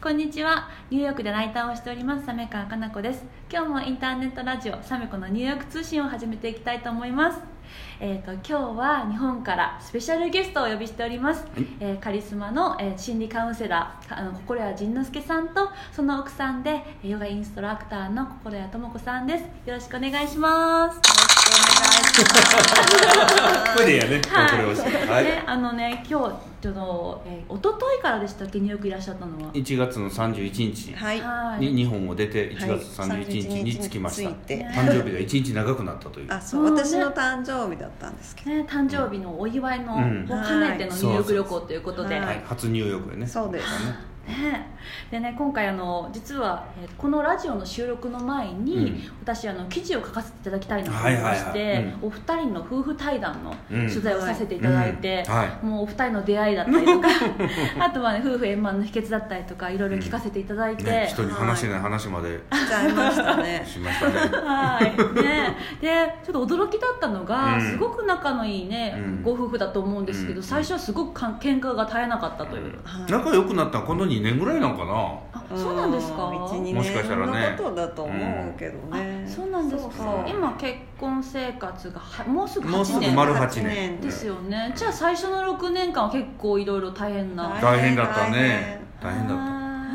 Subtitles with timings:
[0.00, 0.68] こんにちは。
[0.90, 2.24] ニューヨークでライターをしております。
[2.24, 3.24] サメ川かな子です。
[3.52, 7.40] 今日もインターネットラジオサメコのニューヨーク通信を始めていきたいと思います。
[7.98, 11.44] えーと、今日は日本からスペシャルゲストをお呼びしております、
[11.80, 19.42] えー、カリスマの、えー、心理カウンセラーあの心谷仁之助さんとその奥さんでヨガインストラクターの心谷智子さんです。
[19.68, 20.96] よろしくお願いします。
[20.96, 22.20] よろしくお願いし
[23.56, 23.74] ます。
[23.76, 24.22] これでやね、
[25.08, 28.58] はい、ねあのね今日ちょっと、えー、一昨日からでしたっけ？
[28.58, 29.52] ニューヨークいらっしゃったのは。
[29.52, 30.94] 1月の31日。
[31.60, 36.32] に日本を出て1月31日に着きました、はい、誕生日が1日長くなったという。
[36.32, 36.64] あそう。
[36.64, 43.26] 私の誕生日だったんですけど、ね、誕生日のお祝いの、を兼ねてのニューヨーク旅行ということで、はい、初ニューヨークでね。
[43.26, 43.64] そうです。
[44.28, 44.66] ね。
[45.10, 55.24] でね今回あの実は、えー、このラジオの収録の前に、うん、私あの記事を書かせていただきたいなと思いまして、お二人の夫婦対談の取材をさせていただいて、
[55.62, 57.08] もうお二人の出会いだったりとか。
[57.78, 60.90] あとは、ね、夫婦円満の秘訣だったりとかいろいろ聞かせていただいて、うん。
[60.90, 62.40] ね、人に話しない話まで。
[62.52, 63.62] しちゃいましたね。
[63.66, 64.14] しましたね。
[64.44, 65.22] はい。
[65.22, 65.56] ね。
[65.80, 72.74] でちょっと驚きだったのが、うん、すごく仲のいいね、ご夫婦だと思うんですけど、最初はすごくかん喧嘩が絶えなかったという、
[73.08, 74.92] 仲良くなったこの2年ぐらいなんかな。
[75.32, 78.14] あそうなんですか？12年のことだと思
[78.54, 80.26] うけどね、そうなんですか。
[80.26, 84.00] 今結婚生活がはもうすぐ8年もうすぐ丸8年。
[84.00, 84.72] ですよね。
[84.74, 87.56] じゃあ最初の6年間は結構いろいろ大変な。
[87.60, 88.80] 大変だったね。
[89.00, 89.58] 大変だった。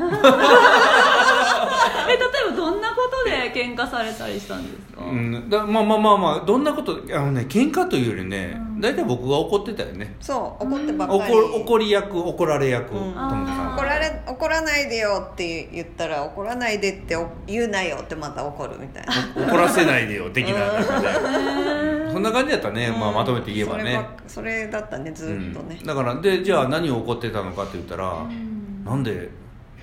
[2.08, 10.14] え例えばどんなことで喧嘩されたりしたんですか、うん、だまあまあまあまあどんなことあのね喧嘩というよりね、大体、うん、僕が怒ってたよね。
[10.20, 19.46] そう怒ってばっかり、怒怒り役怒られ役、うん、怒られ怒らないでよって言ったら怒らないでって言うなよってまた怒るみたいな。
[19.46, 20.82] 怒らせないでよ的な
[22.12, 23.98] そんな感じだったね、まあ、まとめて言えばね。
[24.26, 29.30] それだったねずっとね、だからでじゃあ何を怒ってたのかって言ったら、うん、なんで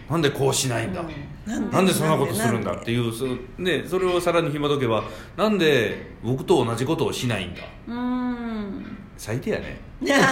[0.10, 3.26] なんでこうしないんだ、うん、なんでそんなことするんだっていうそ,、
[3.58, 5.04] ね、それをさらに紐解けば
[5.38, 7.62] なんで僕と同じことをしないんだ？
[7.88, 9.80] うん最低やね。
[10.02, 10.24] いやで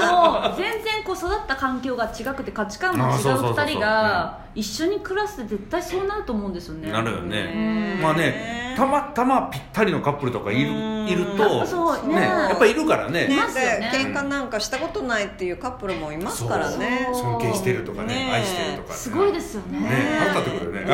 [0.00, 3.14] も全然こう育った環境が違くて価値観が違う
[3.52, 6.90] 2人が一緒に暮らすって絶対そうなると思うんですよね。
[6.90, 7.98] なるよね。
[8.02, 12.14] まあねたまたまぴったりのカップルとかいるいるとそうね。
[12.22, 13.28] やっぱいるからね。
[13.28, 13.36] ね。
[13.36, 17.10] ね喧嘩なんかしたことないっていうカップルもいますからね。
[17.12, 19.80] 尊敬してるとかね愛してるとかすごいですよね。
[19.80, 20.92] ね腹立ってくるよね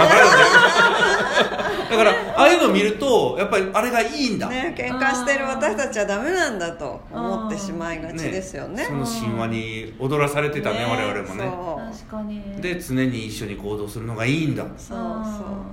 [1.96, 4.48] だからああいうのを見るとやっぱりあれがいいんだ。
[4.48, 8.84] ね喧嘩してる私たちはダメなんだと思ってしまいがちですよね。
[8.84, 11.92] その神話に踊らされてたね我々もね。
[11.92, 12.42] 確かに。
[12.60, 14.64] で常に一緒に行動するのがいいんだ。
[14.76, 14.98] そうそう。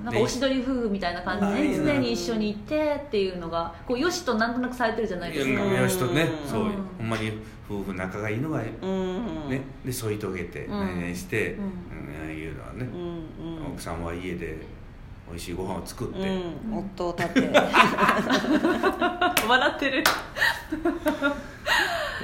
[0.03, 5.63] なんかおしどり夫婦みたいな感じで、ね、常に一緒にいてっていうのがこうよしとなんとなくされてるじゃないですか。
[5.63, 6.29] よしとね。
[6.45, 6.63] そう。
[6.97, 7.31] ほんまに
[7.69, 8.71] 夫婦仲がいいのが、ね、
[9.85, 11.91] で添い遂げて何々して、うん。
[12.31, 12.87] いうのはね、
[13.73, 14.57] 奥さんは家で
[15.29, 16.41] 美味しいご飯を作って、
[16.73, 17.49] 夫を立て。
[19.47, 20.03] 笑ってる。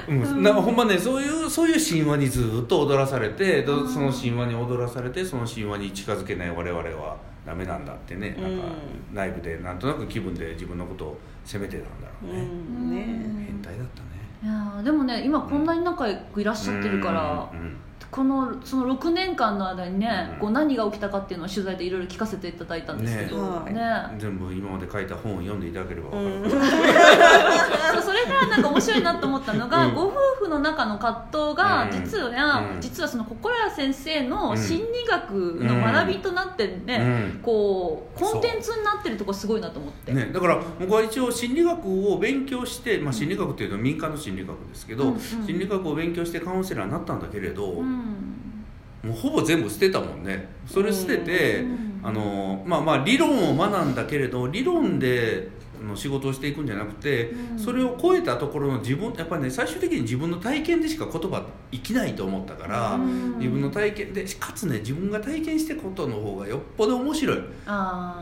[0.08, 8.64] うん、なほんまねそういうそういう神話にずっと踊らされて、うん、その神話に踊らされてその神話に近づけない我々はダメなんだってね、なんか
[9.12, 12.34] 内部でなんとなく気分で自分のことを責めてたんだろう
[12.90, 13.46] ね,、ね。
[13.46, 14.08] 変態だったね。
[14.42, 17.76] いやでもね今こんなに仲良くいらっしゃってるから、うん
[18.10, 23.82] このその6年間の間にね、うん、こう何が起きたかっていうのを取材でいろいろ聞かせていただいたんですけど、ね、ね、
[24.18, 28.37] 全部今まで書いた本を読んでいただければ分かる、うん、 それが
[28.88, 35.30] 白いなと思ったのが、うん、ご夫婦の中の葛藤が実は、実はその心谷先生の心理学
[35.62, 47.84] の学びとなってね、こうコンテンツになってるとこすごいなと思って、ね、だから僕は一応心理学を勉強して、まあ、心理学っていうのは民間の心理学ですけど、心理学を勉強してカウンセラーになったんだけれど、も
[49.04, 50.48] うほぼ全部捨てたもんね。
[50.66, 51.64] それ捨てて、
[52.02, 55.48] あのまあまあ理論を学んだけれど理論で
[55.86, 62.98] の仕事をしていくんじゃなくて、それを超えたところの自分やっぱりね最終的に自分の体験でしか言葉生きないと思ったから、
[63.38, 67.38] 自分の体験でかつね自分が体験したことの方がよっぽど面白い。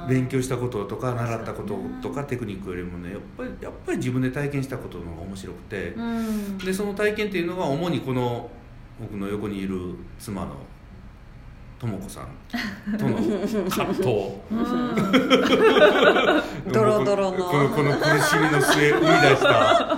[0.08, 5.94] 勉強したこととか習ったこととかテクニックよりもねやっぱりやっぱり自分で体験したことの方が面白くて、
[6.64, 8.50] でその体験っていうのが主にこの
[9.00, 10.56] 僕の横にいる妻の
[11.78, 12.28] 智子さん。
[12.98, 14.06] との葛藤。
[16.72, 17.44] ドロドロの。
[17.44, 19.92] このこの苦しみの末生み出した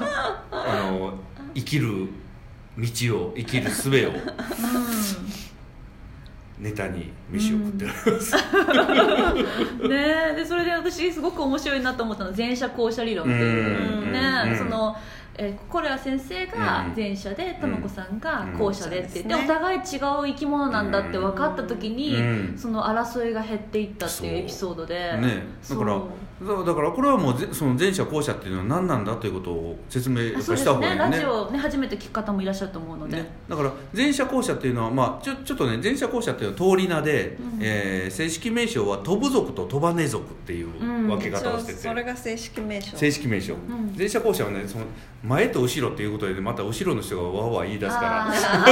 [0.50, 1.14] あの
[1.54, 2.08] 生きる
[2.76, 2.86] 道
[3.28, 3.92] を生きる術を、
[6.58, 8.34] ネタに飯を食っております、
[9.80, 12.32] うん、ねでそれで私すごく面白いなと思ったの。
[12.36, 14.12] 前者後者理論っていう。
[14.12, 14.96] ね、その
[15.40, 19.85] えー、心谷先生が前者でとも子さんが後者でって言って、うんお互い違う
[20.26, 22.20] 生き物なんだって分かった時に、う
[22.55, 22.58] ん。
[22.58, 25.43] その争いが減っていったっていうエピソードで、ね。
[25.69, 26.02] だから
[26.40, 31.11] だだからこれはもうぜその前者後者っていうのは何なんだということを説明した方がいいよね。
[31.11, 31.17] ね。
[31.17, 37.58] ラジオね初めて聞く方もいらっしゃると思うので、ね、だから前者後者っていうのは、まあ、ちょちょっとね前者後者っていうのは通り名で、うん。
[37.61, 41.08] えー正式名称は飛ぶ族と飛ばね族っていううん。
[41.08, 42.96] 分け方をしてて、それが正式名称。
[42.96, 43.94] 正式名称、ん。
[43.96, 44.85] 前者後者はねその
[45.23, 48.64] 前と後ろっていうことでまた後ろの人がわーわー言い出すかあ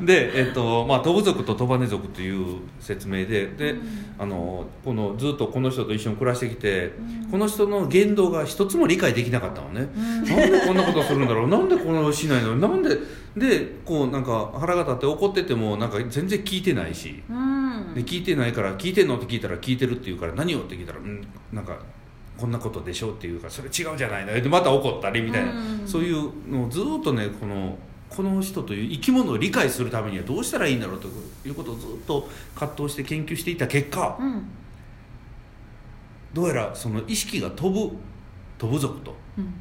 [0.06, 3.46] で、えっとまあ、飛ぶ族と飛ばね族という説明で。
[3.46, 3.74] で、
[4.18, 6.92] あのこのずっとこの人と一緒に暮らしてきて、
[7.30, 9.88] この人の言動が一つも理解できなかったのね、
[10.26, 11.48] なんでこんなことするんだろう。
[11.48, 12.98] なんでこのしないのなんで
[13.36, 17.22] でこうなんか腹が立って怒っててもなんか全然聞いてないし。
[17.94, 21.76] で聞いてないから聞いてんのって聞いたら聞いてるって言うから何をって聞いたらうんなんか
[22.38, 24.32] こんなことでしょって言うからそれ違うじゃないの。
[24.32, 25.82] でまた怒ったりみたいな、うん。
[25.86, 27.78] そういうのをずっとねこの
[28.08, 31.08] この人という生き物を理解するためにはどうしたらいいんだろうと
[31.46, 34.42] いうことをずっと葛藤して研究していた結果うん
[36.32, 37.96] どうやらその意識が飛ぶ
[38.58, 39.14] 飛ぶ族と。
[39.38, 39.54] うん。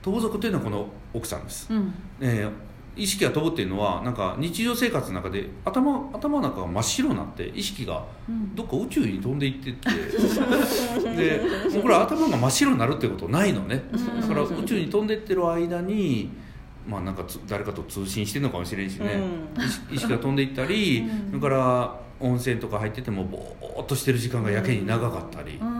[0.00, 1.94] 飛ぶ族というのはこの奥さんです、うん。
[2.20, 2.50] えー
[2.94, 8.54] 意識が飛ぶっていうのはなんか日常生活の中で頭頭の中が真っ白になって意識がうん。
[8.54, 9.88] どっか宇宙に飛んでいってって。
[11.16, 11.40] で
[11.70, 13.82] もうこれは頭が真っ白になるってことないのね。
[13.92, 14.20] うん。
[14.20, 16.28] だから宇宙に飛んでってる間に
[16.86, 19.22] まあなんかつ誰かと通信してるのかもしれんしね、
[19.56, 21.28] 意識意識が飛んでいったり、うん。
[21.28, 25.71] それから温泉とか入っててもぼーっとしてる時間がやけに長かったり、うん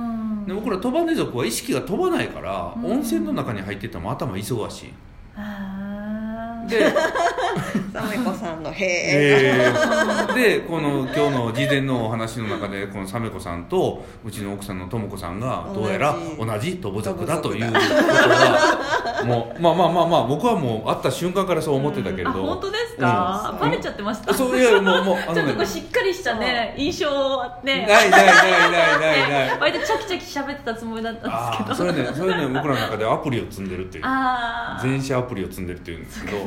[0.47, 2.85] で僕ら飛ばね族は意識が飛ばないから、うん。
[2.85, 4.93] 温泉の中に入ってても頭忙しい
[6.69, 6.91] で
[7.93, 8.89] サメ子さんの「へえ」
[9.67, 10.35] えー。
[10.35, 17.85] でこの今日の事前のお話の中でこのサメ子さんとうちの奥さんのとも子さんがどうやら同じ飛ぶ族だということ
[18.29, 23.61] がもうまあまあまあまあ僕はもう会った瞬間からそう思ってたけれど、あ本当ですか、うん。
[23.61, 24.35] バレちゃってました？
[24.35, 27.87] そういやもうもうあちょっとこねうしっかりしたね印象はね。
[27.89, 29.31] ないないないないない。
[29.31, 31.73] ない 割とチャキチャキ喋ってたつもりだったんあですけど。
[31.73, 34.05] あそれねそれね僕らの中でアプリを積んでるっていう。
[34.83, 36.39] 全社アプリを積んでるっていうんですけど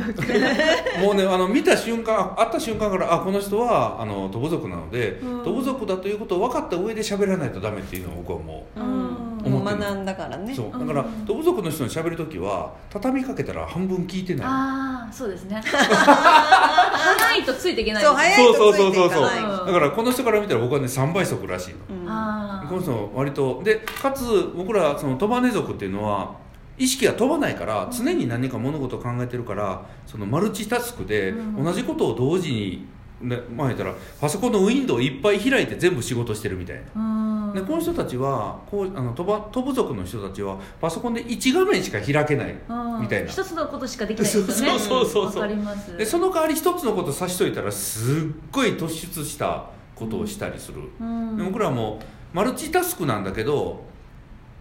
[1.02, 5.44] もうねあの見た瞬間会った瞬間からあこの人はあの飛ぶ族なので、うん。
[5.44, 9.52] 飛ぶ族だということを分かった上で喋らないとダメっていうのを僕はもううん。
[9.52, 10.54] もう学んだからね。
[10.56, 10.80] そう。
[10.80, 14.46] だからうん飛ぶ族の人に喋る時は畳みかけたら半分聞いてない。
[14.48, 15.62] ああそうですね。
[15.66, 19.44] 早いとついていけないそう早いとついていかない。
[19.44, 19.66] うん。
[19.68, 21.78] だからこの人から見たら僕はね3倍速らしいの。
[21.90, 22.68] うん。
[22.68, 24.24] この人割とでかつ
[24.56, 26.45] 僕らその飛ばね族っていうのは
[26.78, 31.64] 意識が飛ばないから常に何か物事を考えてるからそのマルチタスクでうん。
[31.64, 32.88] 同じことを同時に、
[33.22, 36.82] ね、まあ言ったらパソコンのウィンドウいっぱい開いて全部仕事してるみたいな。
[36.96, 37.54] うん。
[37.54, 43.32] でこの人たちはこうあの飛ば飛ぶ族の人たちはパソコンで1画面しか開けないうんみたいな。
[43.32, 44.80] 一つのことしかできないですよね。
[44.80, 45.98] そうそうそうそう。
[45.98, 48.16] でその代わり一つのことさしといたらすっ
[48.52, 51.38] ごい突出したことをしたりする、うん。
[51.38, 52.00] で僕らも
[52.34, 53.86] マルチタスクなんだけど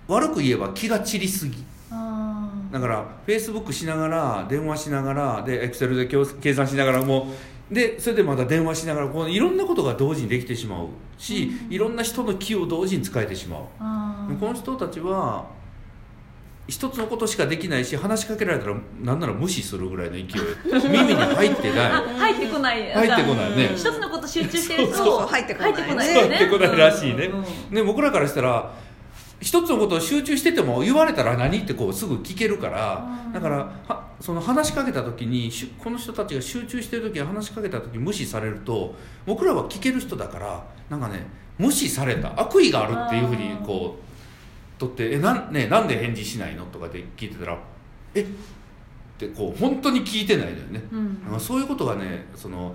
[0.07, 1.65] 悪く言えば気が散りすぎ
[2.75, 7.29] だからフェイスブックしながら電話しながらでエクセルで計計算しながらも
[7.71, 13.61] でそれでまた電話しながらこういろんなことが同時にできてしまうし、いろんな人の気を同時に使えてしまう。
[14.41, 15.47] この人たちは
[16.67, 20.27] 一つのことしかできないし話しかけられたらなんなら無視するぐらいの勢い。
[20.91, 22.15] 耳に入ってあない。
[22.19, 22.93] 入ってこない。
[22.93, 23.71] 入ってこないね。
[23.77, 26.15] 一つのこと集中してるとそうそう入ってこない入ってこないね。
[26.15, 27.25] ですね入ってこないらしいね。
[27.27, 27.39] うん。
[27.39, 27.45] うん。
[27.71, 28.75] ね僕らからしたら
[29.45, 38.95] 一つのことを集中してても言われたら何ってこうすぐ聞けるからうんだからはその話しかけた時にしこの人たちが集中してる時に話しかけた時に無視されると
[39.27, 41.27] 僕らは聞ける人だからなんかね
[41.59, 47.59] 無視された悪意があるっていうふうにこう取って「えなん,、ね、なんで返事しないの?」とかで聞いてたら
[48.15, 48.23] 「え？
[48.23, 48.27] っ?」
[49.19, 50.83] てこう本当に聞いてないのよね。
[50.91, 52.75] うんそういうことがねその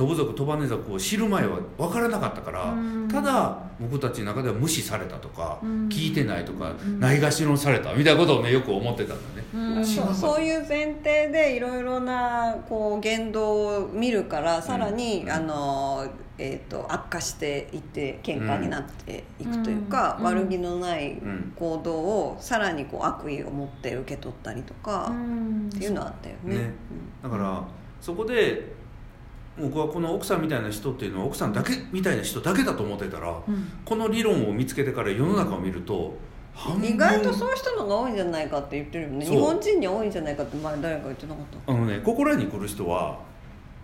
[0.00, 3.06] 飛ぶ族飛ばね族を知る前は分からなかったから、うん。
[3.06, 5.88] ただ僕たちの中では無視されたとか、うん。
[5.90, 6.98] 聞いてないとか、うん。
[6.98, 9.84] ないがしろにされたみたいなことをねよく思ってたんだね、うん。
[9.84, 15.30] そうそういう前提でいろいろなこう言動を見るからさらに、うん。
[15.30, 16.06] あの
[16.38, 20.24] えー、と悪化していって喧嘩になっていくというか、うん。
[20.24, 25.68] 悪気のないうん行動をさらにこう悪意を持って受け取ったりとか、うん。
[25.68, 26.54] っていうのはあったよね。
[26.54, 26.74] ね。
[27.22, 27.62] だから
[28.00, 28.79] そこで
[29.60, 33.68] 僕はこの奥さんみたいな人っていうのは奥さんだけみたいな人だけだと思ってたら、うん。
[33.84, 36.16] この理論を見つけてから世の中を見ると
[36.54, 39.26] 半分意外とそういう人の方が多いんじゃないかって言ってるよね。
[39.26, 41.72] 日本人に多いんじゃないかって前誰か言ってなかった。
[41.72, 43.18] あのねここらに来る人は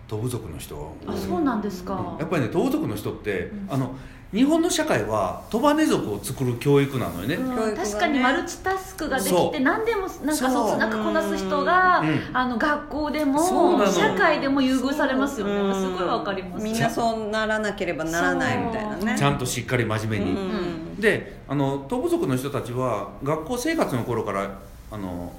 [0.07, 2.15] 徒部族の人あそうなんですか。
[2.19, 3.95] やっぱりね徒部族の人って、あの
[4.33, 10.77] 日本の社会はトバネ族を作る教育なのよね、うん確かにマルチタスクができて何でもなんかそうそう。
[10.77, 12.19] なんかこなす人が、うん。
[12.33, 15.53] あの学校でも社会でも優遇されますよね。
[15.53, 15.69] う。
[15.69, 16.63] んすごいわかります。
[16.63, 19.15] みんなそうならなければならないみたいなね。
[19.17, 20.99] ちゃんとしっかり真面目に、うん。
[20.99, 24.59] であの徒部族の人たちは学校生活の頃から
[24.91, 25.31] あの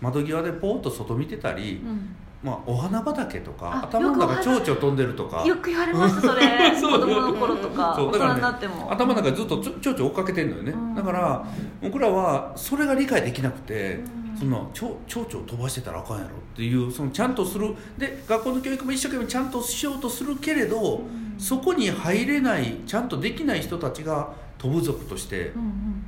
[0.00, 5.44] 窓際でポーッと外見てたり、うんまあ、お花畑とかあ頭の中蝶々飛んでるとか。
[5.44, 6.42] よく言われますそれ。
[6.78, 7.00] そう。
[7.00, 8.92] 子供の頃とかそうだからねになっても。
[8.92, 10.94] 頭の中でずっとちょ蝶々追っかけてるのよね、うん。
[10.94, 11.44] だから
[11.82, 14.38] 僕らはそれが理解できなくて、うん。
[14.38, 17.74] そんな蝶蝶々飛ばしてたらあかんやろっていうそのちゃんとする。
[17.96, 21.00] で学校の教育も一生懸命ちゃんとしようとするけれど、
[21.38, 25.52] そこに入れないちゃんとできない人たちが飛ぶ族として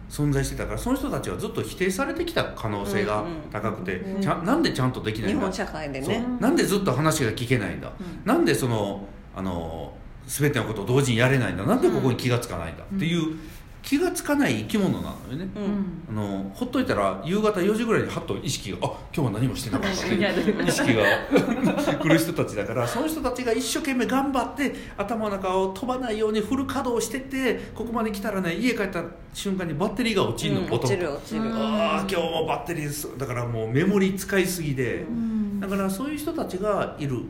[0.09, 5.40] 存在してたからその人たちはずっと否定されてきた可能性が高くて、うんちゃんなんでちゃんとできないんだ？
[5.40, 6.26] 日本社会でね。
[6.40, 8.21] なんでずっと話が聞けないんだ、うん。
[8.25, 9.92] なんでそのあの
[10.26, 11.64] 全てのことを同時にやれないんだ？
[11.64, 13.37] なんでここに気がつかないんだ、っていう
[13.82, 16.02] 気がつかない生き物なのよね、うん。
[16.08, 20.00] あのほっといたら夕方4時ぐらいにハッと意識があ今日は何もしてなかった。
[20.00, 21.04] っていう意識が。
[22.00, 31.42] 来る人たちだからその人たちが一生懸命頑張って頭の中を飛ばないようにフル稼働してってここまで来たらね家帰った瞬間にバッテリーが落ちるの、うん落ちる落ちる。
[31.42, 31.52] うん。
[31.54, 35.60] ああ今日もバッテリーすだからもうメモリ使いすぎで、うん。
[35.60, 37.22] だからそういう人たちがいる。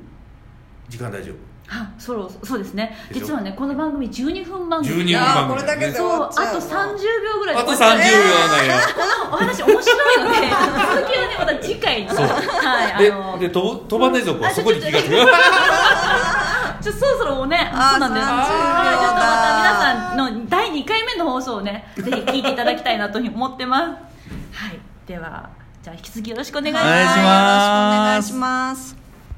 [0.90, 2.96] 時間大丈夫あそうそうですね。
[3.12, 5.60] 実はねこの番組12分番組12いや分番組。
[5.60, 6.02] ーこれだけでう。
[6.02, 8.80] あと30秒ぐらいであと30終わっちゃう秒なんや。
[8.82, 12.14] このお話面白いので続きはねまた次回の。
[12.14, 12.26] そう。
[12.26, 15.10] はいあのでで飛ぶ飛ばねえぞそこに気がつく。
[16.82, 18.26] ちょそろそろねあーそうなんです。
[18.26, 18.44] 30じゃあ
[18.98, 23.84] ちょっとまただ皆さんの第2回目の放送をねぜひ聞いていただきたいなと思ってます。
[23.84, 24.80] はい。
[25.06, 25.50] では
[25.84, 26.84] じゃあ引き続きよろしくお願いします。
[26.84, 28.99] お願いしますよろしくお願いします